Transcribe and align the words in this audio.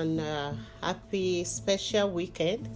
and 0.00 0.20
uh, 0.20 0.52
happy 0.82 1.44
special 1.44 2.10
weekend. 2.10 2.68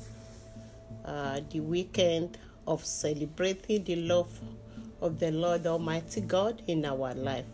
Uh, 1.04 1.40
the 1.50 1.60
weekend 1.60 2.38
of 2.66 2.84
celebrating 2.84 3.84
the 3.84 3.96
love 3.96 4.40
of 5.00 5.18
the 5.18 5.30
Lord 5.30 5.66
Almighty 5.66 6.20
God 6.20 6.62
in 6.66 6.84
our 6.84 7.14
life. 7.14 7.46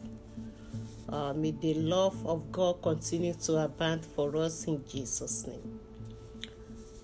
Uh, 1.09 1.33
may 1.33 1.53
the 1.53 1.75
love 1.75 2.27
of 2.27 2.51
God 2.51 2.83
continue 2.83 3.35
to 3.35 3.57
abound 3.57 4.05
for 4.05 4.37
us 4.37 4.65
in 4.65 4.85
Jesus' 4.89 5.47
name. 5.47 5.81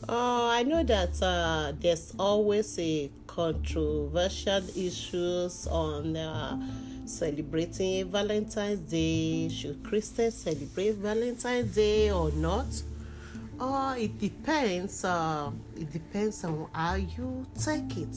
Uh, 0.09 0.49
I 0.49 0.65
know 0.65 0.83
that 0.83 1.23
uh, 1.23 1.73
there's 1.79 2.13
always 2.19 2.77
a 2.79 3.11
controversial 3.29 4.63
issues 4.77 5.69
on 5.69 6.17
uh, 6.17 6.61
celebrating 7.05 8.09
Valentine's 8.11 8.81
Day. 8.81 9.49
Should 9.49 9.83
Christians 9.85 10.35
celebrate 10.35 10.95
Valentine's 10.95 11.75
Day 11.75 12.11
or 12.11 12.31
not? 12.33 12.67
Uh, 13.59 13.95
it 13.99 14.19
depends. 14.19 15.05
Uh, 15.05 15.51
it 15.77 15.93
depends 15.93 16.45
on 16.45 16.69
how 16.73 16.95
you 16.95 17.47
take 17.59 17.97
it. 17.97 18.17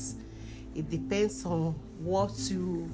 It 0.74 0.90
depends 0.90 1.46
on 1.46 1.74
what 2.00 2.32
you 2.50 2.90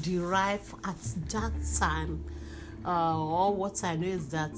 derive 0.00 0.74
at 0.84 1.00
that 1.30 1.52
time. 1.78 2.24
Uh, 2.84 2.88
all 2.88 3.54
what 3.54 3.82
I 3.84 3.96
know 3.96 4.08
is 4.08 4.28
that 4.28 4.56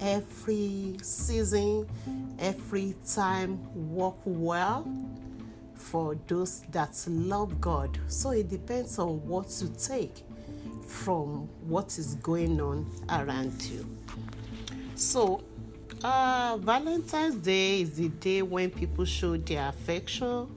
every 0.00 0.96
season, 1.02 1.86
every 2.38 2.94
time 3.06 3.58
work 3.94 4.16
well 4.24 4.86
for 5.82 6.16
those 6.26 6.60
that 6.70 6.96
love 7.06 7.60
God. 7.60 7.98
So 8.08 8.30
it 8.30 8.48
depends 8.48 8.98
on 8.98 9.26
what 9.26 9.46
you 9.60 9.72
take 9.78 10.24
from 10.86 11.48
what 11.66 11.98
is 11.98 12.14
going 12.16 12.60
on 12.60 12.90
around 13.10 13.62
you. 13.64 13.86
So, 14.94 15.42
uh, 16.04 16.58
Valentine's 16.60 17.36
Day 17.36 17.82
is 17.82 17.96
the 17.96 18.08
day 18.08 18.42
when 18.42 18.70
people 18.70 19.04
show 19.04 19.36
their 19.36 19.68
affection 19.68 20.48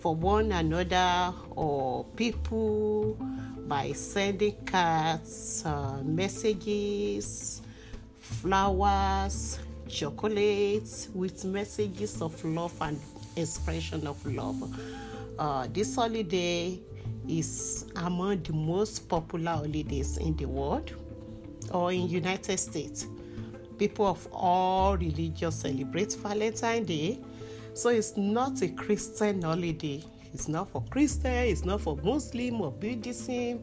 for 0.00 0.14
one 0.14 0.52
another 0.52 1.34
or 1.50 2.04
people 2.16 3.16
by 3.68 3.92
sending 3.92 4.56
cards, 4.64 5.62
uh, 5.64 6.00
messages, 6.02 7.62
flowers, 8.18 9.58
chocolates 9.88 11.08
with 11.14 11.44
messages 11.44 12.22
of 12.22 12.44
love 12.44 12.74
and 12.80 12.98
expression 13.36 14.06
of 14.06 14.24
love. 14.26 14.78
Uh, 15.38 15.66
this 15.72 15.94
holiday 15.94 16.78
is 17.28 17.86
among 17.96 18.42
the 18.42 18.52
most 18.52 19.08
popular 19.08 19.52
holidays 19.52 20.16
in 20.18 20.36
the 20.36 20.44
world 20.46 20.92
or 21.72 21.92
in 21.92 22.08
United 22.08 22.58
States. 22.58 23.06
People 23.78 24.06
of 24.06 24.28
all 24.32 24.96
religions 24.96 25.54
celebrate 25.54 26.12
Valentine's 26.14 26.86
Day, 26.86 27.18
so 27.72 27.88
it's 27.88 28.16
not 28.16 28.60
a 28.62 28.68
Christian 28.68 29.42
holiday. 29.42 30.04
It's 30.32 30.48
not 30.48 30.70
for 30.70 30.84
Christian, 30.90 31.32
it's 31.32 31.64
not 31.64 31.80
for 31.80 31.96
Muslim 31.96 32.60
or 32.60 32.70
Buddhism. 32.70 33.62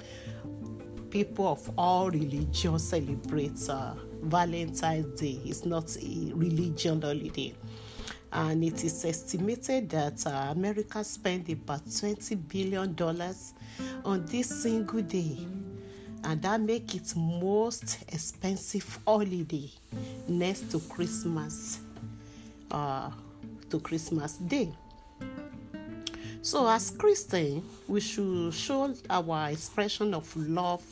People 1.10 1.48
of 1.48 1.72
all 1.78 2.10
religions 2.10 2.90
celebrate 2.90 3.70
uh, 3.70 3.94
Valentine's 4.24 5.20
Day. 5.20 5.40
It's 5.46 5.66
not 5.66 5.96
a 5.98 6.32
religion 6.34 7.02
holiday. 7.02 7.54
And 8.32 8.64
it 8.64 8.84
is 8.84 9.06
estimated 9.06 9.90
that 9.90 10.26
uh, 10.28 10.52
America 10.52 11.04
spent 11.04 11.50
about 11.50 11.86
$20 11.86 12.48
billion 12.48 12.96
on 14.04 14.26
this 14.26 14.64
single 14.64 15.02
day. 15.02 15.38
And 16.24 16.42
that 16.42 16.60
make 16.60 16.94
it 16.96 17.16
most 17.16 18.00
expensive 18.10 19.00
holiday 19.06 19.70
next 20.28 20.72
to 20.72 20.80
Christmas, 20.80 21.80
uh, 22.72 23.12
to 23.70 23.80
Christmas 23.80 24.34
Day. 24.34 24.74
So, 26.42 26.68
as 26.68 26.92
Christians, 26.92 27.64
we 27.88 28.00
should 28.00 28.54
show 28.54 28.94
our 29.10 29.50
expression 29.50 30.14
of 30.14 30.36
love 30.36 30.84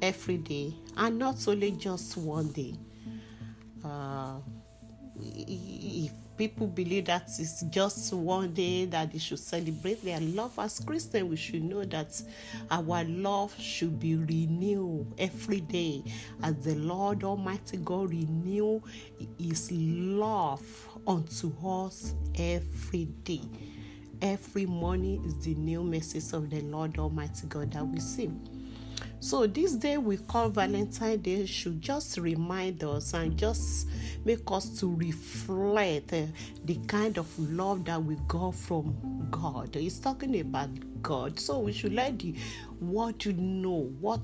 every 0.00 0.38
day 0.38 0.74
and 0.96 1.18
not 1.18 1.46
only 1.46 1.72
just 1.72 2.16
one 2.16 2.48
day. 2.48 2.74
Uh, 3.84 4.38
if 5.20 6.12
people 6.36 6.68
believe 6.68 7.06
that 7.06 7.24
it's 7.38 7.62
just 7.62 8.12
one 8.12 8.54
day 8.54 8.84
that 8.86 9.12
they 9.12 9.18
should 9.18 9.40
celebrate 9.40 10.02
their 10.04 10.20
love 10.20 10.56
as 10.58 10.78
Christians, 10.80 11.28
we 11.28 11.36
should 11.36 11.64
know 11.64 11.84
that 11.84 12.22
our 12.70 13.04
love 13.04 13.54
should 13.58 13.98
be 13.98 14.14
renewed 14.14 15.12
every 15.18 15.60
day 15.60 16.02
as 16.42 16.54
the 16.64 16.76
Lord 16.76 17.24
Almighty 17.24 17.78
God 17.78 18.10
renew 18.10 18.80
His 19.38 19.70
love 19.72 20.62
unto 21.06 21.52
us 21.66 22.14
every 22.36 23.06
day. 23.24 23.42
Every 24.22 24.66
morning 24.66 25.24
is 25.24 25.38
the 25.44 25.54
new 25.54 25.82
message 25.82 26.32
of 26.32 26.50
the 26.50 26.60
Lord 26.62 26.98
Almighty 26.98 27.46
God 27.48 27.72
that 27.72 27.86
we 27.86 28.00
see. 28.00 28.30
So 29.20 29.48
this 29.48 29.74
day 29.74 29.98
we 29.98 30.16
call 30.16 30.48
Valentine 30.48 31.18
Day 31.18 31.44
should 31.44 31.82
just 31.82 32.18
remind 32.18 32.84
us 32.84 33.14
and 33.14 33.36
just 33.36 33.88
make 34.24 34.42
us 34.46 34.78
to 34.78 34.94
reflect 34.94 36.12
uh, 36.12 36.26
the 36.64 36.76
kind 36.86 37.18
of 37.18 37.26
love 37.52 37.84
that 37.86 38.00
we 38.02 38.16
got 38.28 38.54
from 38.54 39.26
God. 39.32 39.74
He's 39.74 39.98
talking 39.98 40.38
about 40.38 40.70
God, 41.02 41.40
so 41.40 41.58
we 41.58 41.72
should 41.72 41.94
let 41.94 42.20
the 42.20 42.36
world 42.80 43.18
to 43.20 43.32
know 43.32 43.92
what 44.00 44.22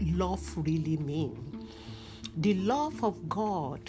love 0.00 0.58
really 0.58 0.96
means. 0.98 1.66
The 2.36 2.54
love 2.54 3.02
of 3.02 3.28
God, 3.28 3.80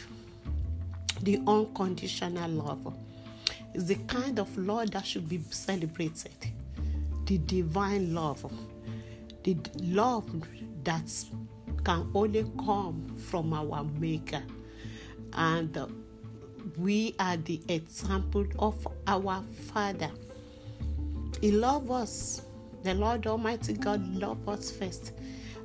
the 1.21 1.39
unconditional 1.45 2.49
love, 2.49 2.95
is 3.75 3.85
the 3.85 3.95
kind 4.07 4.39
of 4.39 4.57
love 4.57 4.89
that 4.91 5.05
should 5.05 5.29
be 5.29 5.39
celebrated. 5.51 6.33
The 7.27 7.37
divine 7.37 8.15
love 8.15 8.43
the 9.45 9.55
love 9.83 10.25
that 10.83 11.11
can 11.83 12.09
only 12.15 12.43
come 12.65 13.15
from 13.15 13.53
our 13.53 13.83
Maker. 13.99 14.41
And 15.33 15.77
we 16.79 17.15
are 17.19 17.37
the 17.37 17.61
example 17.69 18.47
of 18.57 18.87
our 19.05 19.43
Father. 19.71 20.09
He 21.41 21.51
loved 21.51 21.91
us. 21.91 22.41
The 22.81 22.95
Lord 22.95 23.27
Almighty 23.27 23.73
God 23.73 24.01
loved 24.15 24.49
us 24.49 24.71
first. 24.71 25.11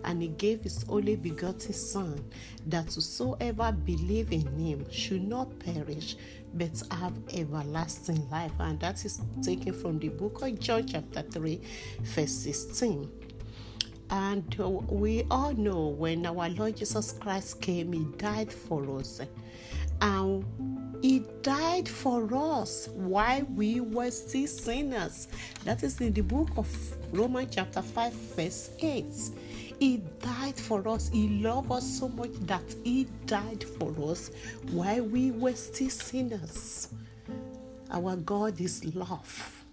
And 0.05 0.21
He 0.21 0.29
gave 0.29 0.63
His 0.63 0.85
only 0.89 1.17
begotten 1.17 1.73
Son, 1.73 2.23
that 2.67 2.93
whosoever 2.93 3.73
believe 3.73 4.31
in 4.33 4.47
Him 4.59 4.91
should 4.91 5.27
not 5.27 5.59
perish, 5.59 6.17
but 6.53 6.83
have 6.91 7.15
everlasting 7.33 8.29
life. 8.29 8.53
And 8.59 8.79
that 8.81 9.05
is 9.07 9.23
taken 9.43 9.73
from 9.73 9.99
the 9.99 10.09
book 10.09 10.43
of 10.43 10.59
John, 10.61 10.87
chapter 10.87 11.23
3, 11.23 11.61
verse 12.03 12.33
16. 12.33 13.30
And 14.11 14.53
we 14.89 15.25
all 15.31 15.53
know 15.55 15.87
when 15.87 16.27
our 16.27 16.49
Lord 16.49 16.77
Jesus 16.77 17.13
Christ 17.13 17.61
came, 17.61 17.93
He 17.93 18.05
died 18.19 18.53
for 18.53 18.99
us. 18.99 19.21
And 20.01 20.45
He 21.01 21.21
died 21.43 21.89
for 21.89 22.29
us 22.35 22.89
while 22.89 23.45
we 23.55 23.81
were 23.81 24.11
still 24.11 24.49
sinners. 24.49 25.29
That 25.65 25.85
is 25.85 26.01
in 26.01 26.13
the 26.13 26.23
book 26.23 26.49
of 26.57 26.69
Romans, 27.13 27.55
chapter 27.55 27.83
5, 27.83 28.13
verse 28.13 28.71
8. 28.81 29.05
He 29.79 29.99
died 30.21 30.57
for 30.57 30.87
us. 30.89 31.09
He 31.09 31.29
loved 31.41 31.71
us 31.71 31.99
so 31.99 32.09
much 32.09 32.33
that 32.41 32.65
He 32.83 33.07
died 33.27 33.63
for 33.79 33.95
us 34.11 34.31
while 34.73 35.05
we 35.05 35.31
were 35.31 35.55
still 35.55 35.89
sinners. 35.89 36.89
Our 37.91 38.17
God 38.17 38.61
is 38.61 38.85
love. 38.95 39.65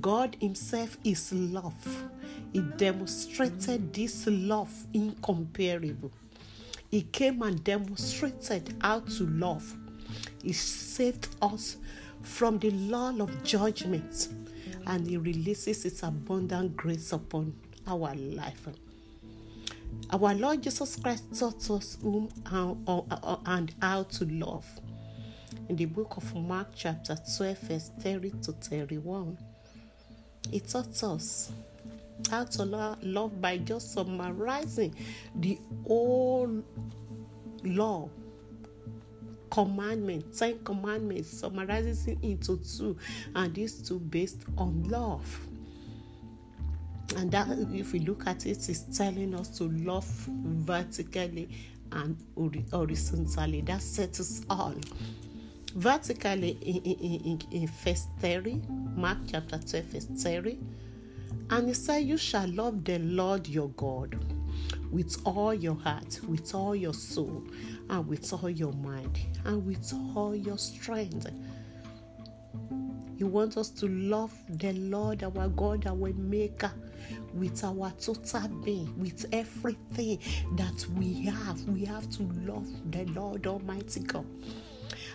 God 0.00 0.36
Himself 0.40 0.96
is 1.04 1.32
love. 1.32 2.10
He 2.52 2.60
demonstrated 2.60 3.92
this 3.92 4.26
love 4.26 4.72
incomparable. 4.92 6.10
He 6.90 7.02
came 7.02 7.42
and 7.42 7.62
demonstrated 7.62 8.76
how 8.80 9.00
to 9.00 9.26
love. 9.26 9.76
He 10.42 10.52
saved 10.52 11.28
us 11.40 11.76
from 12.22 12.58
the 12.58 12.70
law 12.70 13.10
of 13.18 13.44
judgment 13.44 14.28
and 14.86 15.06
He 15.06 15.16
releases 15.16 15.84
His 15.84 16.02
abundant 16.02 16.76
grace 16.76 17.12
upon 17.12 17.54
our 17.86 18.14
life. 18.14 18.68
Our 20.12 20.34
Lord 20.34 20.62
Jesus 20.62 20.96
Christ 20.96 21.24
taught 21.38 21.70
us 21.70 21.98
whom 22.02 22.28
and 22.46 23.74
how 23.80 24.02
to 24.02 24.24
love. 24.24 24.66
In 25.68 25.76
the 25.76 25.84
book 25.84 26.16
of 26.16 26.34
Mark, 26.34 26.68
chapter 26.74 27.16
12, 27.36 27.58
verse 27.60 27.90
30 28.00 28.30
to 28.42 28.52
31. 28.52 29.38
It 30.52 30.68
taught 30.68 31.02
us 31.04 31.52
how 32.28 32.44
to 32.44 32.64
love 33.02 33.40
by 33.40 33.58
just 33.58 33.92
summarizing 33.92 34.94
the 35.36 35.58
whole 35.86 36.62
law 37.64 38.08
commandment, 39.50 40.36
ten 40.36 40.58
commandments, 40.64 41.40
summarizes 41.40 42.06
it 42.06 42.18
into 42.22 42.56
two, 42.58 42.96
and 43.34 43.54
these 43.54 43.82
two 43.86 43.98
based 43.98 44.44
on 44.56 44.84
love. 44.84 45.46
And 47.16 47.30
that, 47.32 47.48
if 47.72 47.92
we 47.92 47.98
look 48.00 48.26
at 48.26 48.46
it, 48.46 48.68
is 48.68 48.84
telling 48.96 49.34
us 49.34 49.48
to 49.58 49.64
love 49.64 50.06
vertically 50.06 51.48
and 51.92 52.16
horizontally. 52.70 53.62
That 53.62 53.82
sets 53.82 54.20
us 54.20 54.42
all. 54.48 54.74
Vertically 55.74 56.58
in, 56.62 56.76
in, 56.82 57.20
in, 57.20 57.40
in 57.50 57.66
verse 57.66 58.06
30, 58.20 58.62
Mark 58.94 59.18
chapter 59.30 59.58
12, 59.58 59.84
verse 59.86 60.04
30. 60.04 60.58
And 61.50 61.68
he 61.68 61.74
said, 61.74 62.04
You 62.04 62.16
shall 62.16 62.48
love 62.48 62.84
the 62.84 62.98
Lord 62.98 63.48
your 63.48 63.68
God 63.70 64.18
with 64.90 65.20
all 65.24 65.54
your 65.54 65.76
heart, 65.76 66.20
with 66.26 66.54
all 66.54 66.74
your 66.74 66.94
soul, 66.94 67.44
and 67.88 68.06
with 68.06 68.32
all 68.32 68.50
your 68.50 68.72
mind, 68.72 69.18
and 69.44 69.64
with 69.64 69.92
all 70.14 70.34
your 70.34 70.58
strength. 70.58 71.28
He 73.16 73.24
wants 73.24 73.56
us 73.56 73.68
to 73.70 73.86
love 73.86 74.32
the 74.48 74.72
Lord 74.72 75.22
our 75.22 75.48
God, 75.48 75.86
our 75.86 76.12
Maker, 76.14 76.72
with 77.34 77.62
our 77.62 77.92
total 78.00 78.48
being, 78.64 78.98
with 78.98 79.26
everything 79.32 80.18
that 80.56 80.86
we 80.96 81.24
have. 81.24 81.62
We 81.68 81.84
have 81.84 82.08
to 82.10 82.22
love 82.46 82.66
the 82.90 83.04
Lord 83.12 83.46
Almighty 83.46 84.00
God. 84.00 84.24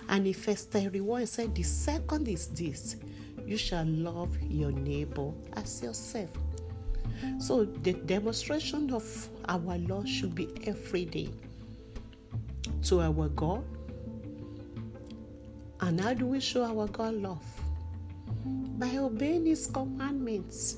And 0.08 0.28
in 0.28 0.34
verse 0.34 0.66
31, 0.66 1.24
it 1.24 1.30
said, 1.30 1.56
The 1.56 1.64
second 1.64 2.28
is 2.28 2.48
this 2.50 2.98
you 3.46 3.58
shall 3.58 3.86
love 3.86 4.36
your 4.50 4.72
neighbor 4.72 5.32
as 5.54 5.84
yourself. 5.84 6.30
So 7.40 7.66
the 7.66 7.94
demonstration 7.94 8.92
of 8.92 9.30
our 9.48 9.78
love 9.78 10.08
should 10.08 10.36
be 10.36 10.50
every 10.66 11.06
day 11.06 11.30
to 12.84 13.02
our 13.02 13.30
God. 13.30 13.64
And 15.82 16.00
how 16.00 16.14
do 16.14 16.26
we 16.26 16.40
show 16.40 16.64
our 16.64 16.88
God 16.88 17.16
love? 17.16 17.44
By 18.46 18.98
obeying 18.98 19.46
His 19.46 19.68
commandments. 19.68 20.78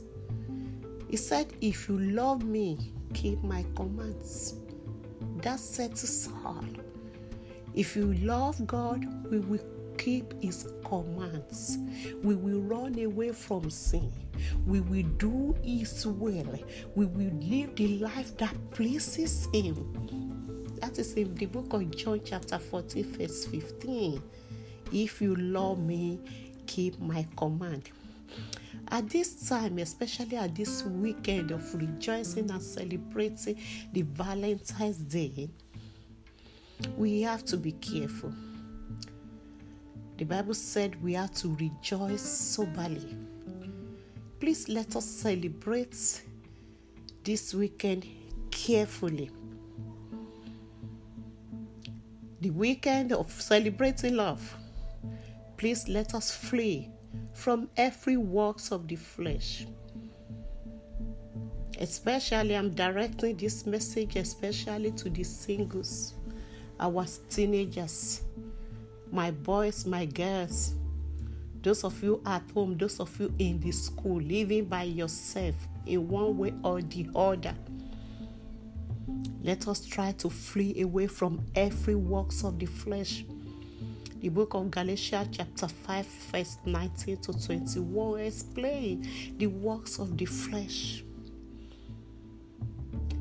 He 1.09 1.17
said, 1.17 1.53
If 1.61 1.87
you 1.87 1.97
love 1.97 2.43
me, 2.43 2.77
keep 3.13 3.41
my 3.43 3.65
commands. 3.75 4.55
That 5.37 5.59
settles 5.59 6.29
all. 6.43 6.65
If 7.73 7.95
you 7.95 8.13
love 8.15 8.65
God, 8.67 9.05
we 9.31 9.39
will 9.39 9.63
keep 9.97 10.33
His 10.41 10.71
commands. 10.85 11.77
We 12.23 12.35
will 12.35 12.61
run 12.61 12.97
away 12.99 13.31
from 13.31 13.69
sin. 13.69 14.11
We 14.65 14.81
will 14.81 15.07
do 15.17 15.55
His 15.63 16.05
will. 16.05 16.59
We 16.95 17.05
will 17.05 17.33
live 17.41 17.75
the 17.75 17.99
life 17.99 18.38
that 18.38 18.55
pleases 18.71 19.47
Him. 19.53 20.77
That 20.81 20.99
is 20.99 21.13
in 21.13 21.33
the 21.35 21.47
book 21.47 21.73
of 21.73 21.95
John, 21.95 22.21
chapter 22.23 22.59
14, 22.59 23.03
verse 23.03 23.45
15. 23.45 24.21
If 24.94 25.21
you 25.21 25.35
love 25.35 25.79
me, 25.79 26.19
keep 26.67 27.00
my 27.00 27.25
command. 27.35 27.89
At 28.89 29.09
this 29.09 29.50
time, 29.50 29.79
especially 29.79 30.38
at 30.38 30.55
this 30.55 30.83
weekend 30.83 31.51
of 31.51 31.73
rejoicing 31.75 32.50
and 32.50 32.61
celebrating 32.61 33.59
the 33.91 34.03
Valentine's 34.03 34.97
Day, 34.97 35.50
we 36.95 37.21
have 37.23 37.43
to 37.45 37.57
be 37.57 37.73
careful. 37.73 38.31
The 40.17 40.25
Bible 40.25 40.55
said 40.55 41.01
we 41.03 41.15
are 41.15 41.27
to 41.27 41.55
rejoice 41.55 42.23
soberly. 42.23 43.15
Please 44.39 44.67
let 44.67 44.95
us 44.95 45.05
celebrate 45.05 46.23
this 47.23 47.53
weekend 47.53 48.03
carefully. 48.49 49.29
The 52.41 52.49
weekend 52.49 53.11
of 53.13 53.31
celebrating 53.31 54.15
love. 54.15 54.55
Please 55.55 55.87
let 55.87 56.15
us 56.15 56.31
flee 56.31 56.89
from 57.33 57.69
every 57.77 58.17
works 58.17 58.71
of 58.71 58.87
the 58.87 58.95
flesh. 58.95 59.67
Especially, 61.79 62.55
I'm 62.55 62.71
directing 62.71 63.37
this 63.37 63.67
message 63.67 64.15
especially 64.15 64.91
to 64.93 65.11
the 65.11 65.23
singles, 65.23 66.15
our 66.79 67.05
teenagers, 67.29 68.21
my 69.12 69.31
boys, 69.31 69.86
my 69.86 70.06
girls, 70.06 70.75
those 71.62 71.83
of 71.83 72.01
you 72.04 72.21
at 72.25 72.44
home, 72.54 72.77
those 72.77 73.00
of 73.00 73.19
you 73.19 73.33
in 73.39 73.59
the 73.59 73.71
school, 73.71 74.21
living 74.21 74.65
by 74.65 74.83
yourself 74.83 75.56
in 75.86 76.07
one 76.07 76.38
way 76.38 76.54
or 76.63 76.81
the 76.81 77.09
other. 77.15 77.56
Let 79.42 79.68
us 79.68 79.86
try 79.86 80.12
to 80.13 80.30
flee 80.30 80.81
away 80.81 81.07
from 81.07 81.45
every 81.56 81.95
works 81.95 82.44
of 82.44 82.59
the 82.59 82.65
flesh 82.65 83.24
the 84.19 84.30
book 84.30 84.56
of 84.56 84.71
Galatians, 84.71 85.38
chapter 85.38 85.68
5, 85.68 86.06
verse 86.06 86.57
19 86.65 87.18
to 87.18 87.33
21, 87.33 88.19
explain 88.21 89.07
the 89.38 89.48
works 89.48 90.00
of 90.00 90.18
the 90.18 90.25
flesh. 90.25 91.03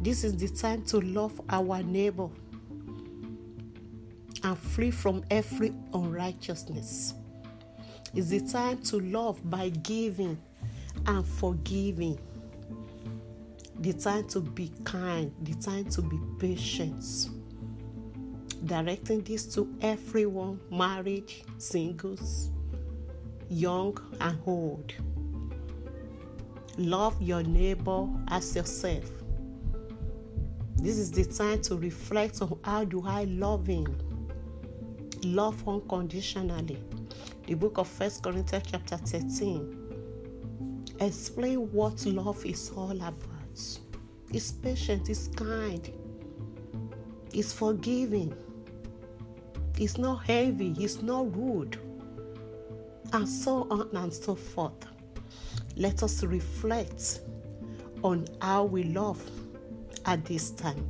This 0.00 0.25
is 0.25 0.37
the 0.37 0.49
time 0.49 0.85
to 0.87 1.00
love 1.00 1.39
our 1.50 1.82
neighbor 1.82 2.29
and 4.46 4.56
free 4.56 4.93
from 4.93 5.25
every 5.28 5.75
unrighteousness. 5.93 7.14
It's 8.14 8.28
the 8.28 8.40
time 8.40 8.81
to 8.84 9.00
love 9.00 9.38
by 9.50 9.70
giving 9.70 10.38
and 11.04 11.26
forgiving. 11.26 12.19
The 13.81 13.93
time 13.93 14.28
to 14.28 14.40
be 14.40 14.70
kind, 14.84 15.32
the 15.43 15.54
time 15.54 15.87
to 15.90 16.02
be 16.02 16.19
patient 16.38 17.31
directing 18.64 19.22
this 19.22 19.46
to 19.54 19.69
everyone 19.81 20.60
married, 20.70 21.32
singles, 21.58 22.50
young 23.48 23.98
and 24.20 24.38
old. 24.46 24.93
Love 26.78 27.20
your 27.20 27.43
neighbor 27.43 28.08
as 28.28 28.54
yourself. 28.54 29.04
This 30.76 30.98
is 30.98 31.10
the 31.10 31.25
time 31.25 31.62
to 31.62 31.76
reflect 31.76 32.43
on 32.43 32.58
how 32.64 32.84
do 32.84 33.02
I 33.06 33.25
love 33.25 33.66
him? 33.66 34.06
Love 35.25 35.67
unconditionally. 35.67 36.79
The 37.47 37.55
book 37.55 37.79
of 37.79 37.89
First 37.89 38.23
Corinthians 38.23 38.65
chapter 38.71 38.97
13 38.97 39.87
explain 41.01 41.71
what 41.73 42.05
love 42.07 42.45
is 42.45 42.71
all 42.77 42.91
about. 42.91 43.19
It's 44.33 44.53
patient, 44.53 45.09
it's 45.09 45.29
kind, 45.29 45.91
it's 47.33 47.53
forgiving, 47.53 48.35
it's 49.79 49.99
not 49.99 50.27
heavy, 50.27 50.75
it's 50.79 51.03
not 51.03 51.35
rude, 51.37 51.79
and 53.13 53.29
so 53.29 53.67
on 53.71 53.89
and 53.95 54.13
so 54.13 54.35
forth. 54.35 54.87
Let 55.77 56.03
us 56.03 56.23
reflect 56.25 57.21
on 58.03 58.27
how 58.41 58.65
we 58.65 58.85
love 58.85 59.23
at 60.05 60.25
this 60.25 60.51
time. 60.51 60.87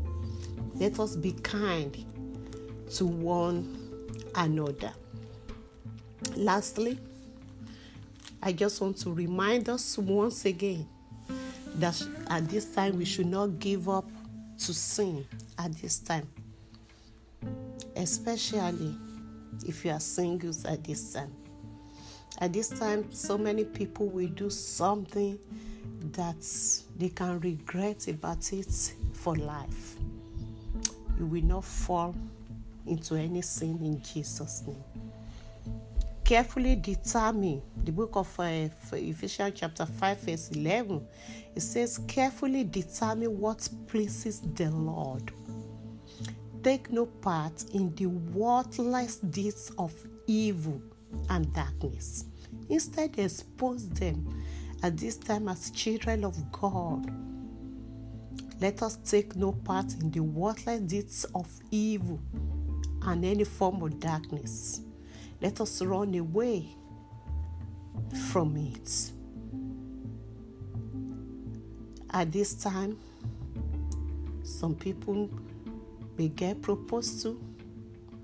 Let 0.75 0.99
us 1.00 1.17
be 1.17 1.32
kind 1.32 1.97
to 2.95 3.06
one 3.06 3.75
another. 4.37 4.93
Lastly, 6.37 6.99
I 8.43 8.52
just 8.52 8.81
want 8.81 8.99
to 8.99 9.12
remind 9.12 9.69
us 9.69 9.99
once 9.99 10.45
again 10.45 10.87
that 11.76 12.00
at 12.28 12.49
this 12.49 12.73
time 12.75 12.97
we 12.99 13.05
should 13.05 13.26
not 13.26 13.59
give 13.59 13.88
up 13.88 14.09
to 14.59 14.73
sin 14.73 15.26
at 15.59 15.73
this 15.78 15.99
time 15.99 16.28
especially 17.97 18.95
if 19.66 19.85
you 19.85 19.90
are 19.90 20.00
singles 20.00 20.64
at 20.64 20.85
this 20.85 21.14
time. 21.14 21.33
At 22.38 22.52
this 22.52 22.69
time, 22.69 23.11
so 23.11 23.38
many 23.38 23.64
people 23.64 24.07
will 24.07 24.28
do 24.28 24.50
something 24.50 25.38
that 26.12 26.47
they 26.97 27.09
can 27.09 27.40
regret 27.40 28.07
about 28.09 28.52
it 28.52 28.93
for 29.14 29.35
life. 29.35 29.97
You 31.19 31.26
will 31.26 31.45
not 31.45 31.64
fall 31.64 32.14
into 32.87 33.14
any 33.14 33.43
sin 33.43 33.78
in 33.83 34.02
Jesus' 34.02 34.62
name. 34.66 34.83
Carefully 36.25 36.75
determine 36.76 37.62
the 37.85 37.93
book 37.93 38.16
of 38.16 38.40
uh, 38.40 38.69
Ephesians, 38.93 39.52
chapter 39.55 39.87
5, 39.87 40.21
verse 40.21 40.50
11. 40.50 41.07
It 41.55 41.61
says, 41.61 42.00
Carefully 42.09 42.64
determine 42.64 43.38
what 43.38 43.69
pleases 43.87 44.40
the 44.40 44.71
Lord 44.71 45.33
take 46.66 46.90
no 46.90 47.07
part 47.07 47.64
in 47.75 47.95
the 47.95 48.07
worthless 48.07 49.19
deeds 49.19 49.71
of 49.78 49.95
evil 50.26 50.83
and 51.31 51.55
darkness. 51.55 52.25
Instead, 52.69 53.16
expose 53.21 53.88
them 53.90 54.43
at 54.83 54.97
this 54.97 55.16
time 55.16 55.47
as 55.49 55.71
children 55.71 56.25
of 56.25 56.35
God. 56.50 57.09
Let 58.61 58.83
us 58.83 58.97
take 58.97 59.37
no 59.37 59.52
part 59.52 59.95
in 60.00 60.11
the 60.11 60.19
worthless 60.19 60.81
deeds 60.81 61.25
of 61.37 61.49
evil 61.71 62.21
and 63.06 63.25
any 63.25 63.44
form 63.44 63.82
of 63.82 63.98
darkness. 63.98 64.80
Let 65.40 65.60
us 65.60 65.80
run 65.82 66.14
away 66.14 66.66
from 68.30 68.56
it. 68.56 69.12
At 72.10 72.32
this 72.32 72.54
time, 72.54 72.98
some 74.42 74.75
people 74.75 75.30
may 76.18 76.28
get 76.28 76.60
proposed 76.62 77.22
to, 77.22 77.40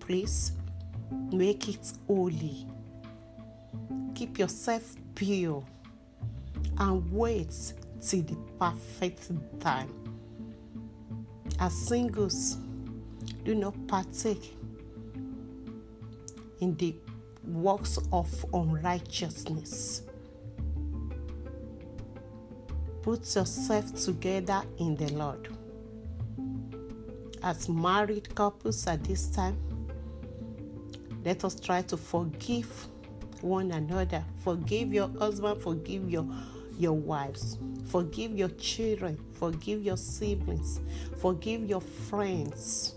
please 0.01 0.53
make 1.33 1.69
it 1.69 1.93
holy. 2.07 2.67
Keep 4.15 4.39
yourself 4.39 4.97
pure 5.15 5.65
and 6.79 7.13
wait 7.13 7.73
till 8.01 8.23
the 8.23 8.37
perfect 8.59 9.31
time. 9.61 9.93
As 11.59 11.73
singles, 11.73 12.57
Do 13.45 13.57
not 13.57 13.75
partake 13.89 14.57
in 16.63 16.77
the 16.77 16.95
works 17.45 17.99
of 18.13 18.47
unrighteousness. 18.55 20.03
Put 23.03 23.35
yourself 23.35 23.93
together 23.97 24.63
in 24.79 24.95
the 24.95 25.13
Lord. 25.13 25.49
As 27.43 27.69
married 27.69 28.33
couples 28.37 28.87
at 28.87 29.03
this 29.03 29.27
time, 29.27 29.59
let 31.25 31.45
us 31.45 31.59
try 31.59 31.83
to 31.83 31.97
forgive 31.97 32.87
one 33.41 33.73
another. 33.73 34.25
Forgive 34.45 34.95
your 34.95 35.09
husband, 35.19 35.61
forgive 35.61 36.09
your 36.09 36.27
your 36.79 36.93
wives, 36.93 37.59
forgive 37.87 38.39
your 38.39 38.49
children, 38.51 39.19
forgive 39.33 39.83
your 39.83 39.97
siblings, 39.97 40.81
forgive 41.19 41.69
your 41.69 41.81
friends. 41.81 42.95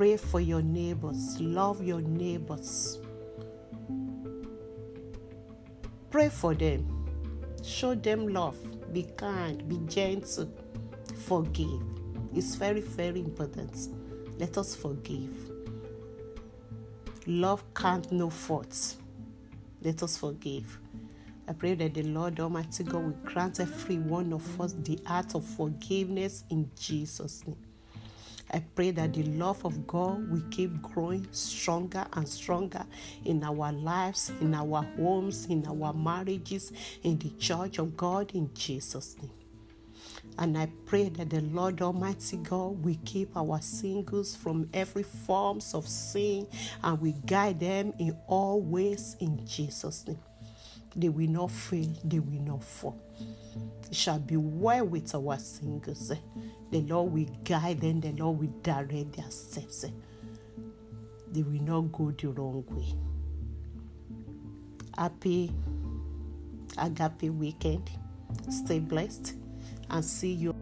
Pray 0.00 0.16
for 0.16 0.40
your 0.40 0.62
neighbors, 0.62 1.38
love 1.42 1.84
your 1.84 2.00
neighbors. 2.00 3.00
Pray 6.10 6.30
for 6.30 6.54
them. 6.54 7.06
Show 7.62 7.94
them 7.94 8.28
love. 8.28 8.56
Be 8.94 9.02
kind, 9.18 9.68
be 9.68 9.78
gentle. 9.92 10.50
Forgive. 11.26 11.82
It's 12.34 12.54
very, 12.54 12.80
very 12.80 13.20
important. 13.20 13.76
Let 14.38 14.56
us 14.56 14.74
forgive. 14.74 15.36
Love 17.26 17.62
can't 17.74 18.10
know 18.10 18.30
faults. 18.30 18.96
Let 19.82 20.02
us 20.02 20.16
forgive. 20.16 20.78
I 21.46 21.52
pray 21.52 21.74
that 21.74 21.92
the 21.92 22.04
Lord 22.04 22.40
Almighty 22.40 22.84
God 22.84 23.04
will 23.04 23.30
grant 23.30 23.60
every 23.60 23.98
one 23.98 24.32
of 24.32 24.60
us 24.62 24.72
the 24.72 24.98
art 25.06 25.34
of 25.34 25.44
forgiveness 25.44 26.44
in 26.48 26.70
Jesus' 26.74 27.46
name. 27.46 27.69
I 28.52 28.60
pray 28.74 28.90
that 28.92 29.12
the 29.12 29.22
love 29.22 29.64
of 29.64 29.86
God 29.86 30.28
will 30.28 30.42
keep 30.50 30.82
growing 30.82 31.26
stronger 31.30 32.04
and 32.12 32.28
stronger 32.28 32.84
in 33.24 33.44
our 33.44 33.72
lives, 33.72 34.32
in 34.40 34.54
our 34.54 34.82
homes, 34.96 35.46
in 35.46 35.64
our 35.66 35.92
marriages, 35.92 36.72
in 37.04 37.18
the 37.18 37.30
church 37.38 37.78
of 37.78 37.96
God 37.96 38.32
in 38.34 38.52
Jesus' 38.54 39.16
name. 39.22 39.30
And 40.38 40.58
I 40.58 40.68
pray 40.86 41.10
that 41.10 41.30
the 41.30 41.42
Lord 41.42 41.80
Almighty 41.80 42.38
God 42.38 42.82
will 42.82 42.98
keep 43.04 43.36
our 43.36 43.60
singles 43.60 44.34
from 44.34 44.68
every 44.72 45.02
forms 45.02 45.74
of 45.74 45.86
sin 45.86 46.46
and 46.82 47.00
we 47.00 47.12
guide 47.26 47.60
them 47.60 47.92
in 47.98 48.16
all 48.26 48.60
ways 48.60 49.16
in 49.20 49.46
Jesus' 49.46 50.06
name. 50.06 50.18
They 51.00 51.08
will 51.08 51.30
not 51.30 51.50
fail, 51.50 51.88
they 52.04 52.18
will 52.18 52.42
not 52.42 52.62
fall. 52.62 53.00
It 53.88 53.96
shall 53.96 54.18
be 54.18 54.36
well 54.36 54.84
with 54.84 55.14
our 55.14 55.38
singers. 55.38 56.12
The 56.70 56.80
Lord 56.82 57.12
will 57.12 57.26
guide 57.42 57.80
them, 57.80 58.00
the 58.00 58.12
Lord 58.12 58.38
will 58.38 58.54
direct 58.62 59.16
their 59.16 59.30
steps. 59.30 59.86
They 61.32 61.42
will 61.42 61.62
not 61.62 61.92
go 61.92 62.10
the 62.10 62.28
wrong 62.28 62.64
way. 62.70 62.94
Happy 64.98 65.50
agape 66.76 67.32
weekend. 67.32 67.88
Stay 68.50 68.78
blessed 68.78 69.34
and 69.88 70.04
see 70.04 70.32
you. 70.32 70.54